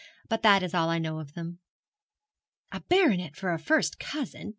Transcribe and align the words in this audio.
But 0.29 0.41
that 0.41 0.63
is 0.63 0.73
all 0.73 0.89
I 0.89 0.97
know 0.97 1.19
of 1.19 1.35
them.' 1.35 1.59
A 2.71 2.79
baronet 2.81 3.35
for 3.35 3.53
a 3.53 3.59
first 3.59 3.99
cousin! 3.99 4.49